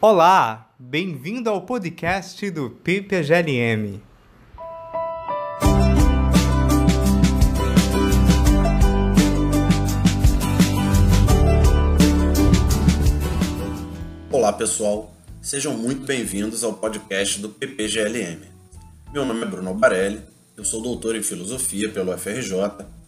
[0.00, 4.00] Olá, bem-vindo ao podcast do PPGLM.
[14.30, 15.12] Olá pessoal,
[15.42, 18.42] sejam muito bem-vindos ao podcast do PPGLM.
[19.12, 20.22] Meu nome é Bruno Barelli,
[20.56, 22.52] eu sou doutor em filosofia pelo FRJ,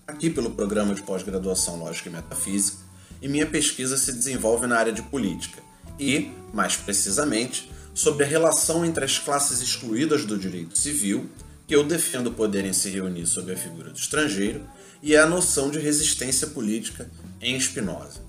[0.08, 2.78] aqui pelo programa de pós-graduação Lógica e Metafísica,
[3.22, 5.69] e minha pesquisa se desenvolve na área de política
[6.00, 11.28] e, mais precisamente, sobre a relação entre as classes excluídas do direito civil,
[11.66, 14.62] que eu defendo poderem se reunir sob a figura do estrangeiro,
[15.02, 18.20] e a noção de resistência política em Spinoza,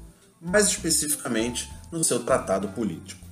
[0.42, 3.26] mais especificamente no seu tratado político.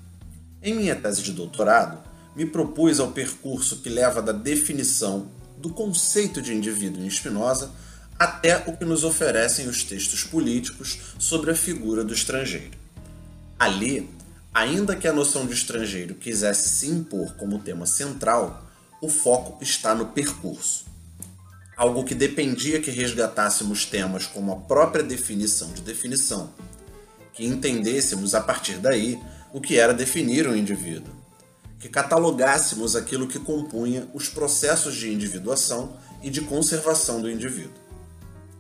[0.61, 1.99] Em minha tese de doutorado,
[2.35, 7.71] me propus ao percurso que leva da definição do conceito de indivíduo em Spinoza
[8.17, 12.77] até o que nos oferecem os textos políticos sobre a figura do estrangeiro.
[13.57, 14.09] Ali,
[14.59, 18.69] ainda que a noção de estrangeiro quisesse se impor como tema central,
[19.01, 20.83] o foco está no percurso.
[21.77, 26.53] Algo que dependia que resgatássemos temas como a própria definição de definição,
[27.31, 29.17] que entendêssemos a partir daí
[29.53, 31.13] o que era definir um indivíduo,
[31.79, 37.79] que catalogássemos aquilo que compunha os processos de individuação e de conservação do indivíduo.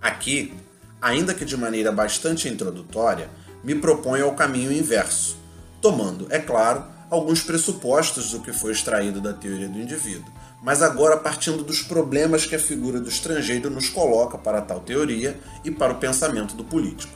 [0.01, 0.53] Aqui,
[1.01, 3.29] ainda que de maneira bastante introdutória,
[3.61, 5.37] me proponho ao caminho inverso,
[5.81, 11.17] tomando, é claro, alguns pressupostos do que foi extraído da teoria do indivíduo, mas agora
[11.17, 15.93] partindo dos problemas que a figura do estrangeiro nos coloca para tal teoria e para
[15.93, 17.13] o pensamento do político.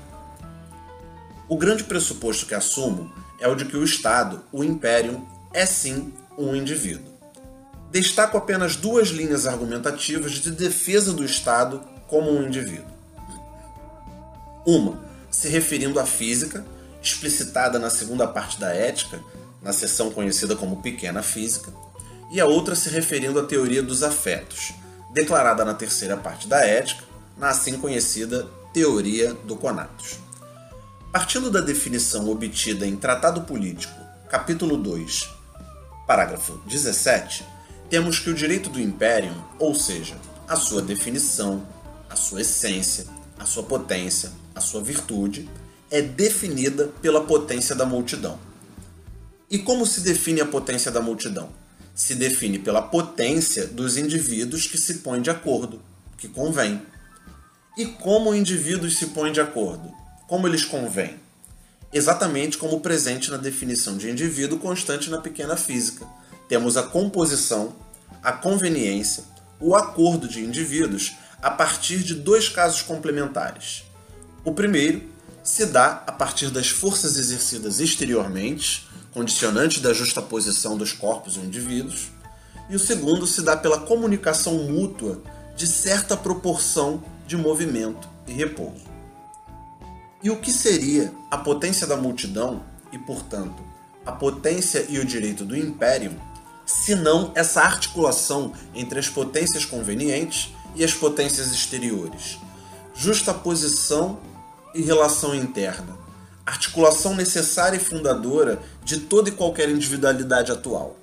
[1.47, 5.21] O grande pressuposto que assumo é o de que o Estado, o Império,
[5.53, 7.13] é sim um indivíduo.
[7.91, 12.91] Destaco apenas duas linhas argumentativas de defesa do Estado como um indivíduo.
[14.65, 16.65] Uma, se referindo à física,
[17.03, 19.21] explicitada na segunda parte da Ética,
[19.61, 21.71] na seção conhecida como Pequena Física,
[22.31, 24.73] e a outra se referindo à teoria dos afetos,
[25.13, 27.03] declarada na terceira parte da Ética,
[27.37, 30.17] na assim conhecida Teoria do Conatus.
[31.11, 33.93] Partindo da definição obtida em Tratado Político,
[34.29, 35.29] capítulo 2,
[36.07, 37.45] parágrafo 17,
[37.89, 40.15] temos que o direito do império, ou seja,
[40.47, 41.63] a sua definição,
[42.09, 43.05] a sua essência,
[43.37, 45.47] a sua potência, a sua virtude,
[45.93, 48.39] é definida pela potência da multidão.
[49.47, 51.51] E como se define a potência da multidão?
[51.93, 55.79] Se define pela potência dos indivíduos que se põem de acordo,
[56.17, 56.81] que convém.
[57.77, 59.93] E como indivíduos se põem de acordo?
[60.27, 61.19] Como eles convêm?
[61.93, 66.07] Exatamente como presente na definição de indivíduo constante na pequena física.
[66.49, 67.75] Temos a composição,
[68.23, 69.25] a conveniência,
[69.59, 73.83] o acordo de indivíduos a partir de dois casos complementares.
[74.43, 75.12] O primeiro
[75.43, 82.07] se dá a partir das forças exercidas exteriormente, condicionantes da justaposição dos corpos ou indivíduos,
[82.69, 85.21] e o segundo se dá pela comunicação mútua
[85.55, 88.85] de certa proporção de movimento e repouso.
[90.23, 93.61] E o que seria a potência da multidão e, portanto,
[94.05, 96.17] a potência e o direito do império,
[96.65, 102.37] se não essa articulação entre as potências convenientes e as potências exteriores?
[102.95, 104.19] Justaposição
[104.73, 105.97] e relação interna,
[106.45, 110.97] articulação necessária e fundadora de toda e qualquer individualidade atual.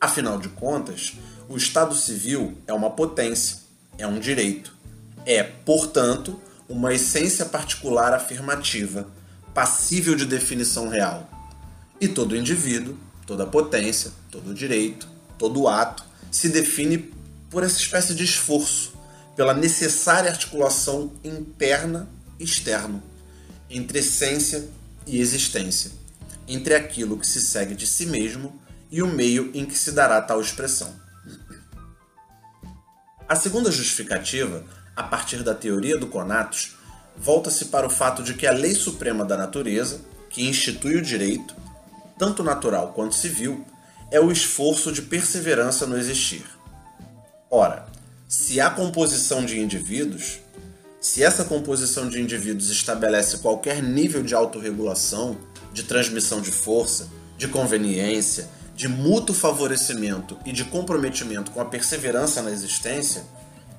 [0.00, 1.14] Afinal de contas,
[1.48, 3.58] o Estado civil é uma potência,
[3.98, 4.74] é um direito.
[5.26, 9.06] É, portanto, uma essência particular afirmativa,
[9.52, 11.28] passível de definição real.
[12.00, 17.12] E todo indivíduo, toda potência, todo direito, todo ato se define
[17.50, 18.94] por essa espécie de esforço,
[19.36, 22.08] pela necessária articulação interna
[22.40, 23.02] externo,
[23.68, 24.68] entre essência
[25.06, 25.92] e existência,
[26.48, 30.20] entre aquilo que se segue de si mesmo e o meio em que se dará
[30.20, 30.92] tal expressão.
[33.28, 34.64] A segunda justificativa,
[34.96, 36.76] a partir da teoria do Conatus,
[37.16, 41.54] volta-se para o fato de que a lei suprema da natureza, que institui o direito,
[42.18, 43.64] tanto natural quanto civil,
[44.10, 46.44] é o esforço de perseverança no existir.
[47.48, 47.86] Ora,
[48.28, 50.40] se há composição de indivíduos,
[51.00, 55.38] se essa composição de indivíduos estabelece qualquer nível de autorregulação,
[55.72, 57.08] de transmissão de força,
[57.38, 63.24] de conveniência, de mútuo favorecimento e de comprometimento com a perseverança na existência,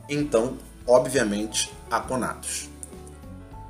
[0.10, 0.58] então,
[0.88, 2.70] obviamente, há conatos.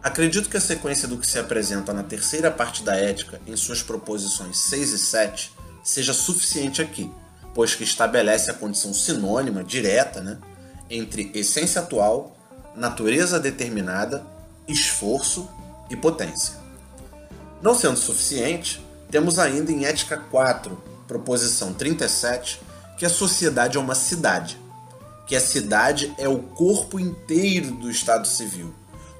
[0.01, 3.83] Acredito que a sequência do que se apresenta na terceira parte da ética, em suas
[3.83, 5.53] proposições 6 e 7,
[5.83, 7.11] seja suficiente aqui,
[7.53, 10.39] pois que estabelece a condição sinônima, direta, né,
[10.89, 12.37] entre essência atual
[12.75, 14.23] natureza determinada,
[14.67, 15.49] esforço
[15.89, 16.55] e potência.
[17.61, 18.81] Não sendo suficiente,
[19.11, 22.61] Temos ainda em Ética 4, proposição 37,
[22.97, 24.57] que a sociedade é uma cidade,
[25.27, 28.73] que a cidade é o corpo inteiro do Estado civil,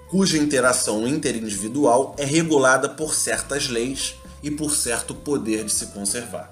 [0.09, 6.50] cuja interação interindividual é regulada por certas leis e por certo poder de se conservar.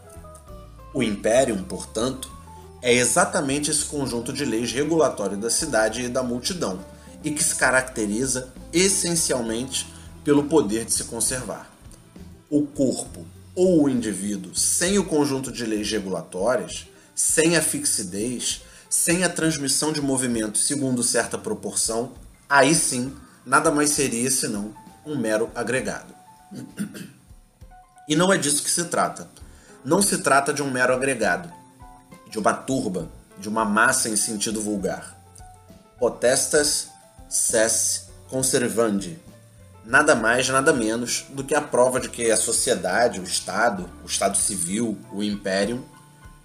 [0.93, 2.29] O Imperium, portanto,
[2.81, 6.79] é exatamente esse conjunto de leis regulatórias da cidade e da multidão,
[7.23, 9.87] e que se caracteriza essencialmente
[10.23, 11.69] pelo poder de se conservar.
[12.49, 13.25] O corpo
[13.55, 19.91] ou o indivíduo sem o conjunto de leis regulatórias, sem a fixidez, sem a transmissão
[19.91, 22.13] de movimento segundo certa proporção,
[22.49, 24.73] aí sim nada mais seria senão
[25.05, 26.13] um mero agregado.
[28.07, 29.29] E não é disso que se trata.
[29.83, 31.51] Não se trata de um mero agregado,
[32.29, 35.15] de uma turba, de uma massa em sentido vulgar.
[35.97, 36.89] Potestas
[37.29, 39.19] ses conservandi.
[39.85, 44.07] Nada mais, nada menos do que a prova de que a sociedade, o Estado, o
[44.07, 45.85] Estado civil, o Império,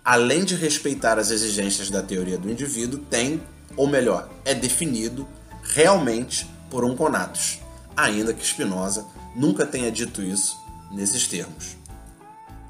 [0.04, 3.42] além de respeitar as exigências da teoria do indivíduo, tem,
[3.76, 5.26] ou melhor, é definido
[5.62, 7.58] realmente por um conatus,
[7.96, 9.04] ainda que Spinoza
[9.34, 10.56] nunca tenha dito isso
[10.92, 11.76] nesses termos.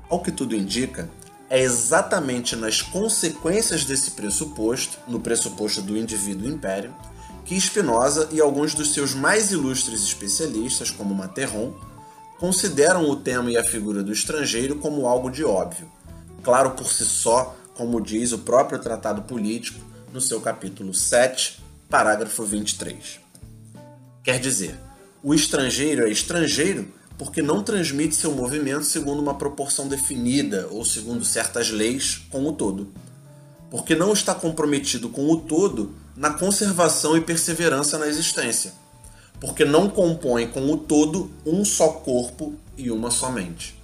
[0.09, 1.11] Ao que tudo indica,
[1.51, 6.95] é exatamente nas consequências desse pressuposto, no pressuposto do indivíduo império,
[7.45, 11.75] que Spinoza e alguns dos seus mais ilustres especialistas, como Materron,
[12.39, 15.91] consideram o tema e a figura do estrangeiro como algo de óbvio,
[16.43, 19.79] claro por si só, como diz o próprio Tratado Político
[20.13, 23.21] no seu capítulo 7, parágrafo 23.
[24.23, 24.79] Quer dizer,
[25.23, 26.89] o estrangeiro é estrangeiro
[27.19, 32.53] porque não transmite seu movimento segundo uma proporção definida ou segundo certas leis com o
[32.53, 32.89] todo.
[33.71, 38.73] Porque não está comprometido com o todo na conservação e perseverança na existência.
[39.41, 43.79] Porque não compõe com o todo um só corpo e uma só mente.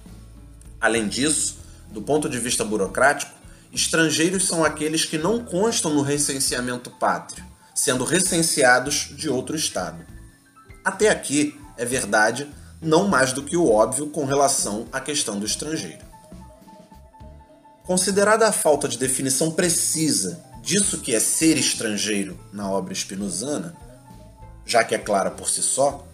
[0.79, 1.57] Além disso,
[1.89, 3.31] do ponto de vista burocrático,
[3.71, 7.43] estrangeiros são aqueles que não constam no recenseamento pátrio,
[7.75, 10.03] sendo recenseados de outro estado.
[10.83, 12.47] Até aqui, é verdade,
[12.81, 16.03] não mais do que o óbvio com relação à questão do estrangeiro.
[17.83, 23.75] Considerada a falta de definição precisa disso que é ser estrangeiro na obra spinozana,
[24.65, 26.05] já que é clara por si só,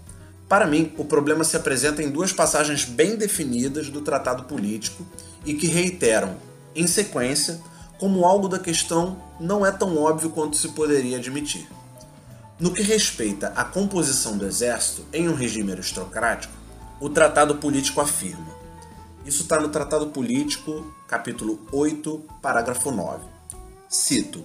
[0.47, 5.05] para mim o problema se apresenta em duas passagens bem definidas do tratado político
[5.45, 6.37] e que reiteram,
[6.75, 7.59] em sequência,
[7.99, 11.67] como algo da questão não é tão óbvio quanto se poderia admitir.
[12.59, 16.53] No que respeita à composição do exército em um regime aristocrático,
[16.99, 18.47] o Tratado Político afirma.
[19.25, 23.36] Isso está no Tratado Político, capítulo 8, parágrafo 9.
[23.89, 24.43] Cito: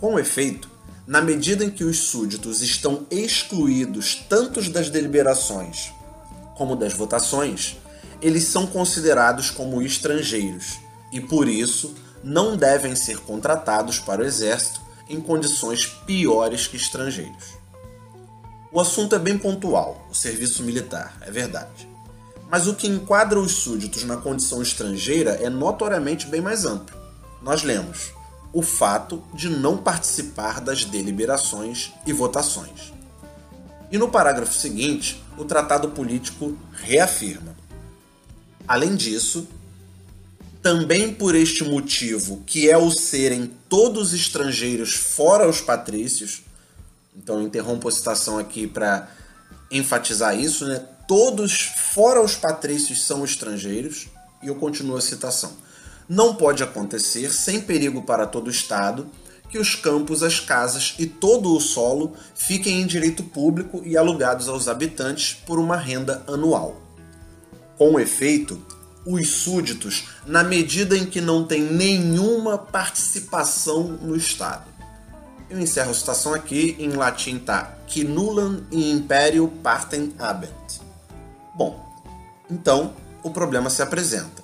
[0.00, 0.68] Com efeito,
[1.06, 5.92] na medida em que os súditos estão excluídos tanto das deliberações
[6.56, 7.76] como das votações,
[8.20, 10.78] eles são considerados como estrangeiros
[11.12, 17.58] e, por isso, não devem ser contratados para o exército em condições piores que estrangeiros.
[18.72, 21.88] O assunto é bem pontual, o serviço militar, é verdade.
[22.50, 26.96] Mas o que enquadra os súditos na condição estrangeira é notoriamente bem mais amplo.
[27.42, 28.12] Nós lemos
[28.52, 32.92] o fato de não participar das deliberações e votações.
[33.90, 37.56] E no parágrafo seguinte, o tratado político reafirma.
[38.66, 39.48] Além disso,
[40.62, 46.42] também por este motivo, que é o serem todos estrangeiros fora os patrícios,
[47.16, 49.08] então interrompo a citação aqui para
[49.70, 50.84] enfatizar isso, né?
[51.08, 54.08] Todos fora os patrícios são estrangeiros,
[54.42, 55.52] e eu continuo a citação.
[56.10, 59.06] Não pode acontecer, sem perigo para todo o Estado,
[59.48, 64.48] que os campos, as casas e todo o solo fiquem em direito público e alugados
[64.48, 66.82] aos habitantes por uma renda anual.
[67.78, 68.60] Com efeito,
[69.06, 74.64] os súditos na medida em que não têm nenhuma participação no Estado.
[75.48, 80.80] Eu encerro a citação aqui, em latim tá que nullam in imperio partem habent.
[81.54, 81.88] Bom,
[82.50, 84.42] então o problema se apresenta.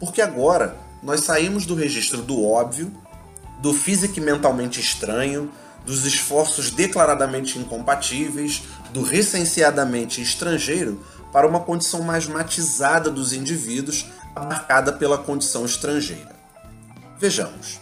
[0.00, 2.92] Porque agora nós saímos do registro do óbvio,
[3.60, 5.50] do físico mentalmente estranho,
[5.84, 14.92] dos esforços declaradamente incompatíveis, do recenseadamente estrangeiro para uma condição mais matizada dos indivíduos, marcada
[14.92, 16.36] pela condição estrangeira.
[17.18, 17.80] Vejamos.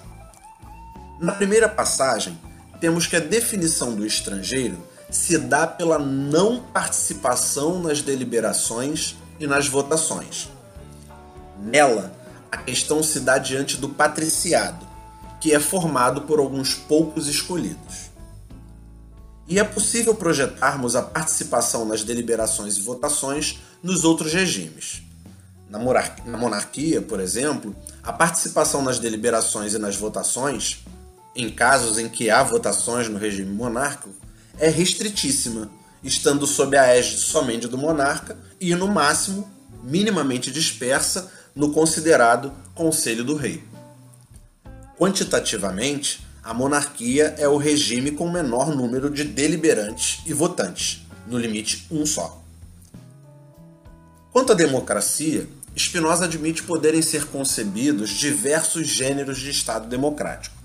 [1.18, 2.38] Na primeira passagem,
[2.80, 4.78] temos que a definição do estrangeiro
[5.10, 10.48] se dá pela não participação nas deliberações e nas votações.
[11.58, 12.19] Nela,
[12.50, 14.86] a questão se dá diante do patriciado,
[15.40, 18.10] que é formado por alguns poucos escolhidos.
[19.48, 25.02] E é possível projetarmos a participação nas deliberações e votações nos outros regimes.
[25.68, 30.84] Na monarquia, por exemplo, a participação nas deliberações e nas votações,
[31.34, 34.10] em casos em que há votações no regime monárquico,
[34.58, 35.70] é restritíssima,
[36.02, 39.48] estando sob a égide somente do monarca e, no máximo,
[39.82, 41.30] minimamente dispersa
[41.60, 43.62] no considerado Conselho do Rei.
[44.98, 51.86] Quantitativamente, a monarquia é o regime com menor número de deliberantes e votantes, no limite
[51.90, 52.42] um só.
[54.32, 60.56] Quanto à democracia, Spinoza admite poderem ser concebidos diversos gêneros de Estado democrático.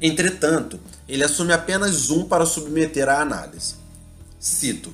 [0.00, 3.74] Entretanto, ele assume apenas um para submeter à análise.
[4.38, 4.90] Cito: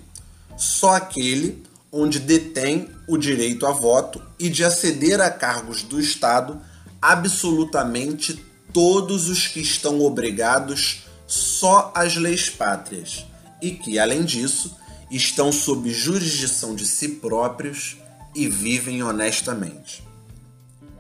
[0.57, 6.61] só aquele onde detém o direito a voto e de aceder a cargos do Estado
[7.01, 13.25] absolutamente todos os que estão obrigados só às leis pátrias
[13.61, 14.77] e que, além disso,
[15.11, 17.97] estão sob jurisdição de si próprios
[18.35, 20.07] e vivem honestamente.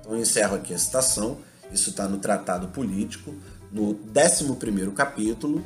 [0.00, 1.38] Então encerro aqui a citação,
[1.72, 3.34] isso está no Tratado Político,
[3.70, 5.64] no 11 capítulo,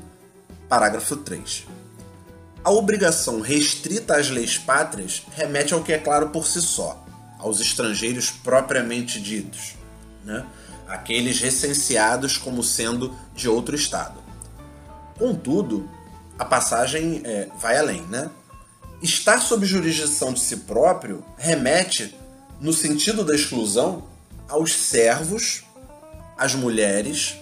[0.68, 1.66] parágrafo 3.
[2.62, 7.02] A obrigação restrita às leis pátrias remete ao que é claro por si só,
[7.38, 9.74] aos estrangeiros propriamente ditos,
[10.24, 10.46] né?
[10.86, 14.20] aqueles recenseados como sendo de outro Estado.
[15.18, 15.88] Contudo,
[16.38, 18.30] a passagem é, vai além, né?
[19.02, 22.14] Estar sob jurisdição de si próprio remete,
[22.60, 24.04] no sentido da exclusão,
[24.48, 25.64] aos servos,
[26.36, 27.36] às mulheres,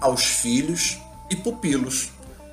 [0.00, 0.98] aos filhos
[1.30, 2.10] e pupilos,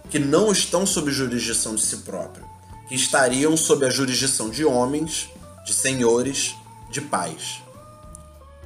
[0.10, 2.46] que não estão sob jurisdição de si próprio,
[2.88, 5.30] que estariam sob a jurisdição de homens,
[5.66, 6.56] de senhores,
[6.90, 7.62] de pais.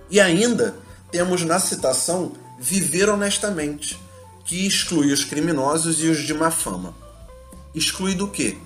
[0.10, 0.76] E ainda
[1.12, 4.00] temos na citação viver honestamente,
[4.46, 6.94] que exclui os criminosos e os de má fama.
[7.76, 8.58] Exclui do quê?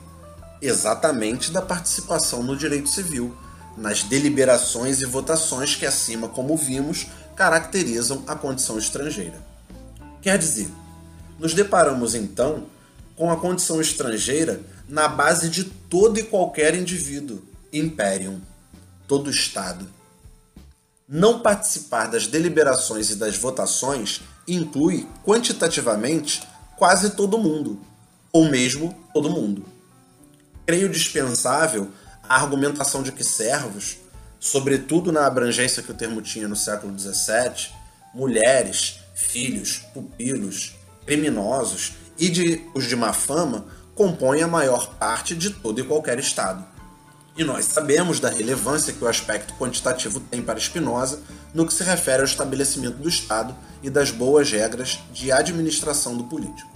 [0.62, 3.36] exatamente da participação no direito civil,
[3.75, 9.39] nas deliberações e votações que acima, como vimos, caracterizam a condição estrangeira.
[10.22, 10.69] Quer dizer,
[11.39, 12.65] nos deparamos então
[13.15, 17.41] com a condição estrangeira na base de todo e qualquer indivíduo,
[17.72, 18.39] imperium,
[19.08, 19.88] todo Estado.
[21.08, 26.41] Não participar das deliberações e das votações inclui quantitativamente
[26.75, 27.79] quase todo mundo,
[28.32, 29.77] ou mesmo todo mundo
[30.67, 31.89] creio dispensável
[32.27, 34.00] a argumentação de que servos,
[34.38, 37.72] sobretudo na abrangência que o termo tinha no século XVII,
[38.13, 40.75] mulheres, filhos, pupilos,
[41.08, 46.20] criminosos e de, os de má fama compõem a maior parte de todo e qualquer
[46.20, 46.64] Estado.
[47.36, 51.22] E nós sabemos da relevância que o aspecto quantitativo tem para Spinoza
[51.54, 56.26] no que se refere ao estabelecimento do Estado e das boas regras de administração do
[56.26, 56.70] político.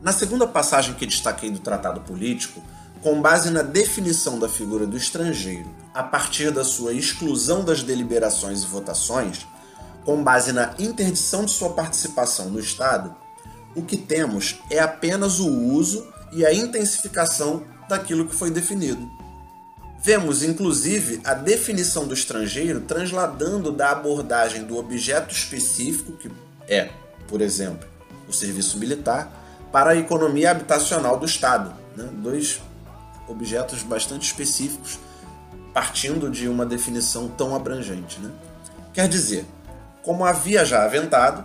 [0.00, 2.62] Na segunda passagem que destaquei do Tratado Político,
[3.02, 8.62] com base na definição da figura do estrangeiro a partir da sua exclusão das deliberações
[8.62, 9.46] e votações,
[10.04, 13.14] com base na interdição de sua participação no Estado,
[13.74, 19.10] o que temos é apenas o uso e a intensificação daquilo que foi definido.
[20.04, 26.30] Vemos, inclusive, a definição do estrangeiro transladando da abordagem do objeto específico, que
[26.66, 26.90] é,
[27.28, 27.88] por exemplo,
[28.28, 29.32] o serviço militar,
[29.70, 31.72] para a economia habitacional do Estado.
[31.96, 32.08] Né?
[32.14, 32.60] Dois
[33.28, 34.98] objetos bastante específicos,
[35.72, 38.18] partindo de uma definição tão abrangente.
[38.20, 38.30] Né?
[38.92, 39.46] Quer dizer,
[40.02, 41.44] como havia já aventado,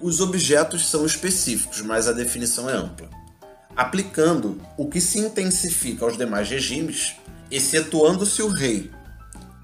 [0.00, 3.08] os objetos são específicos, mas a definição é ampla.
[3.74, 7.16] Aplicando o que se intensifica aos demais regimes,
[7.50, 8.90] excetuando-se o rei,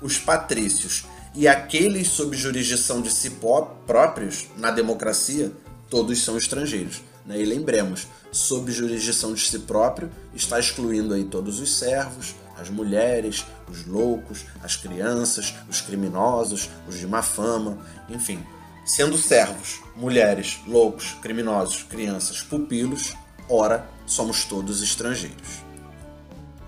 [0.00, 3.38] os patrícios e aqueles sob jurisdição de si
[3.87, 5.52] próprios, na democracia,
[5.88, 7.00] todos são estrangeiros.
[7.25, 7.40] Né?
[7.40, 13.44] E lembremos, sob jurisdição de si próprio, está excluindo aí todos os servos, as mulheres,
[13.68, 17.78] os loucos, as crianças, os criminosos, os de má fama,
[18.09, 18.44] enfim.
[18.85, 23.14] Sendo servos, mulheres, loucos, criminosos, crianças, pupilos,
[23.49, 25.62] ora, somos todos estrangeiros.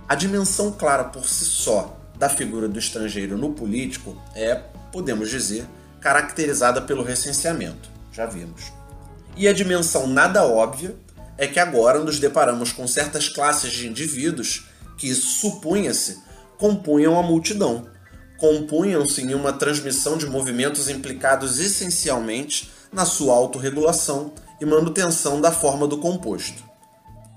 [0.09, 4.62] A dimensão clara por si só da figura do estrangeiro no político é,
[4.93, 5.67] podemos dizer,
[6.00, 7.88] caracterizada pelo recenseamento.
[8.12, 8.73] Já vimos.
[9.37, 10.95] E a dimensão nada óbvia
[11.37, 16.23] é que agora nos deparamos com certas classes de indivíduos que, supunha-se,
[16.59, 17.89] compunham a multidão,
[18.39, 25.87] compunham-se em uma transmissão de movimentos implicados essencialmente na sua autorregulação e manutenção da forma
[25.87, 26.63] do composto.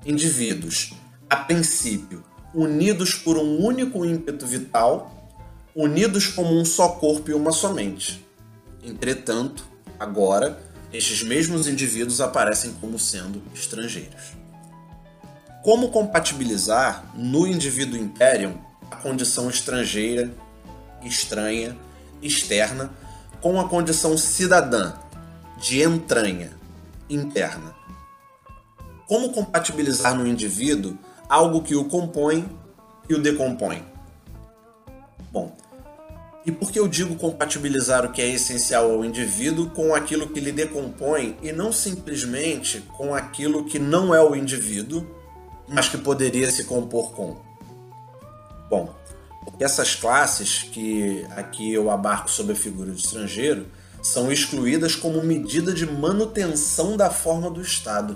[0.05, 0.93] Indivíduos,
[1.29, 2.23] a princípio,
[2.53, 5.31] unidos por um único ímpeto vital,
[5.75, 8.25] unidos como um só corpo e uma só mente.
[8.83, 9.67] Entretanto,
[9.99, 10.61] agora,
[10.93, 14.37] estes mesmos indivíduos aparecem como sendo estrangeiros.
[15.67, 18.53] Como compatibilizar no indivíduo Imperium
[18.89, 20.31] a condição estrangeira,
[21.03, 21.77] estranha,
[22.21, 22.89] externa,
[23.41, 24.93] com a condição cidadã,
[25.57, 26.53] de entranha,
[27.09, 27.75] interna.
[29.09, 30.97] Como compatibilizar no indivíduo
[31.27, 32.49] algo que o compõe
[33.09, 33.83] e o decompõe?
[35.33, 35.53] Bom,
[36.45, 40.39] e por que eu digo compatibilizar o que é essencial ao indivíduo com aquilo que
[40.39, 45.16] lhe decompõe e não simplesmente com aquilo que não é o indivíduo,
[45.67, 47.37] mas que poderia se compor com?
[48.69, 48.93] Bom,
[49.43, 53.67] porque essas classes que aqui eu abarco sob a figura de estrangeiro
[54.01, 58.15] são excluídas como medida de manutenção da forma do Estado.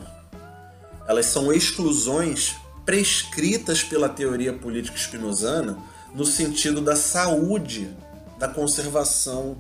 [1.08, 2.56] Elas são exclusões
[2.86, 5.78] prescritas pela teoria política espinosana
[6.14, 7.90] no sentido da saúde,
[8.38, 9.58] da conservação,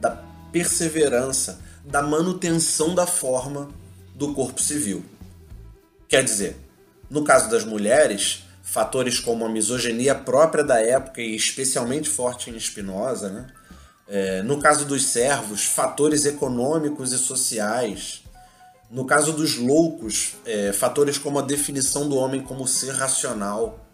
[0.00, 3.68] da perseverança, da manutenção da forma
[4.14, 5.04] do corpo civil.
[6.08, 6.56] Quer dizer,
[7.10, 12.60] no caso das mulheres, fatores como a misoginia própria da época e especialmente forte em
[12.60, 13.46] Spinoza, né?
[14.06, 18.22] É, no caso dos servos, fatores econômicos e sociais.
[18.90, 23.86] No caso dos loucos, é, fatores como a definição do homem como ser racional.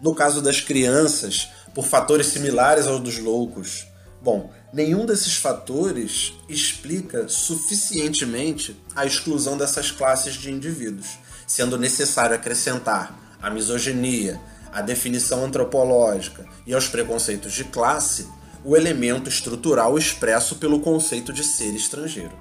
[0.00, 3.86] No caso das crianças, por fatores similares aos dos loucos.
[4.20, 13.18] Bom, nenhum desses fatores explica suficientemente a exclusão dessas classes de indivíduos, sendo necessário acrescentar
[13.40, 14.40] a misoginia,
[14.72, 18.26] a definição antropológica e aos preconceitos de classe
[18.64, 22.32] o elemento estrutural expresso pelo conceito de ser estrangeiro.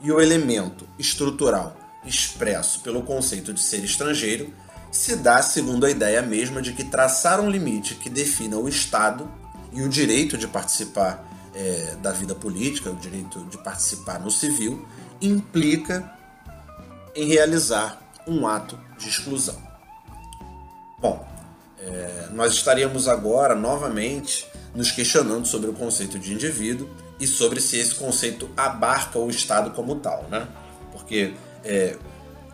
[0.00, 4.52] E o elemento estrutural expresso pelo conceito de ser estrangeiro
[4.92, 9.28] se dá segundo a ideia mesma de que traçar um limite que defina o Estado
[9.72, 14.86] e o direito de participar é, da vida política, o direito de participar no civil,
[15.20, 16.12] implica
[17.14, 19.60] em realizar um ato de exclusão.
[20.98, 21.26] Bom,
[21.78, 26.88] é, nós estaríamos agora novamente nos questionando sobre o conceito de indivíduo
[27.20, 30.48] e sobre se esse conceito abarca o Estado como tal, né?
[30.92, 31.96] Porque é,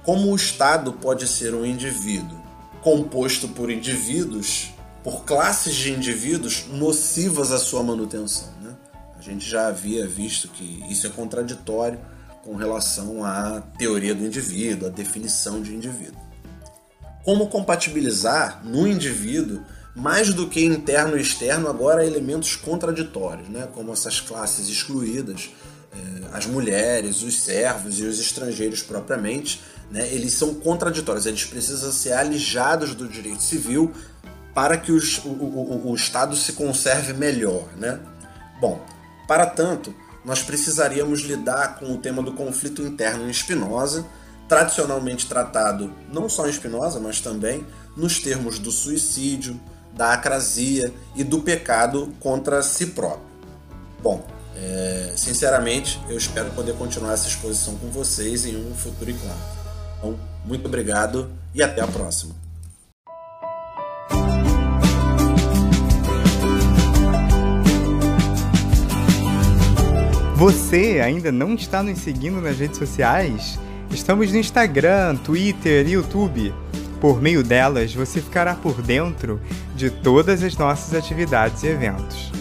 [0.02, 2.40] como o Estado pode ser um indivíduo
[2.82, 4.70] composto por indivíduos,
[5.04, 8.76] por classes de indivíduos nocivas à sua manutenção, né?
[9.16, 11.98] A gente já havia visto que isso é contraditório
[12.44, 16.20] com relação à teoria do indivíduo, à definição de indivíduo.
[17.24, 19.62] Como compatibilizar no indivíduo
[19.94, 23.68] mais do que interno e externo, agora elementos contraditórios, né?
[23.74, 25.50] como essas classes excluídas,
[25.92, 30.08] eh, as mulheres, os servos e os estrangeiros propriamente, né?
[30.12, 33.92] eles são contraditórios, eles precisam ser alijados do direito civil
[34.54, 37.68] para que os, o, o, o Estado se conserve melhor.
[37.76, 38.00] Né?
[38.60, 38.84] Bom,
[39.26, 44.06] para tanto, nós precisaríamos lidar com o tema do conflito interno em Spinoza,
[44.48, 49.58] tradicionalmente tratado não só em Spinoza, mas também nos termos do suicídio,
[49.94, 53.30] da acrasia e do pecado contra si próprio.
[54.02, 59.36] Bom, é, sinceramente, eu espero poder continuar essa exposição com vocês em um futuro encontro.
[59.98, 62.34] Então, muito obrigado e até a próxima.
[70.40, 73.58] Você ainda não está nos seguindo nas redes sociais?
[73.90, 76.54] Estamos no Instagram, Twitter e YouTube.
[76.98, 79.38] Por meio delas, você ficará por dentro
[79.76, 82.32] de todas as nossas atividades e eventos.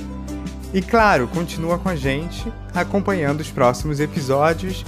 [0.74, 4.86] E claro, continua com a gente acompanhando os próximos episódios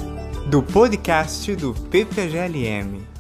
[0.50, 3.11] do podcast do PPGLM.